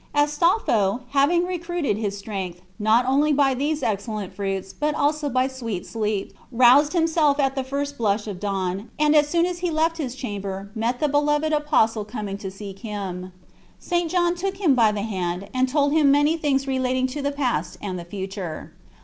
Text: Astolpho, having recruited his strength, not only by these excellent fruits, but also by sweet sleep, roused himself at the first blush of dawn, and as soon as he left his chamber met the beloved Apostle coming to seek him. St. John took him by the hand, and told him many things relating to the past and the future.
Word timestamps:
Astolpho, 0.15 1.01
having 1.11 1.45
recruited 1.45 1.95
his 1.95 2.17
strength, 2.17 2.61
not 2.79 3.05
only 3.05 3.31
by 3.31 3.53
these 3.53 3.83
excellent 3.83 4.33
fruits, 4.33 4.73
but 4.73 4.95
also 4.95 5.29
by 5.29 5.47
sweet 5.47 5.85
sleep, 5.85 6.33
roused 6.51 6.93
himself 6.93 7.39
at 7.39 7.53
the 7.53 7.63
first 7.63 7.99
blush 7.99 8.25
of 8.25 8.39
dawn, 8.39 8.89
and 8.97 9.15
as 9.15 9.27
soon 9.27 9.45
as 9.45 9.59
he 9.59 9.69
left 9.69 9.99
his 9.99 10.15
chamber 10.15 10.71
met 10.73 10.99
the 10.99 11.07
beloved 11.07 11.53
Apostle 11.53 12.03
coming 12.03 12.39
to 12.39 12.49
seek 12.49 12.79
him. 12.79 13.31
St. 13.77 14.09
John 14.09 14.33
took 14.33 14.57
him 14.57 14.73
by 14.73 14.91
the 14.91 15.03
hand, 15.03 15.47
and 15.53 15.69
told 15.69 15.91
him 15.93 16.09
many 16.09 16.35
things 16.35 16.65
relating 16.65 17.05
to 17.05 17.21
the 17.21 17.31
past 17.31 17.77
and 17.79 17.99
the 17.99 18.03
future. 18.03 18.71